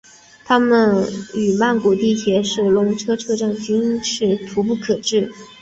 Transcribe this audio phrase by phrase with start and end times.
[0.45, 0.97] 它们
[1.35, 5.31] 与曼谷地铁的是隆车站均是徙步可至。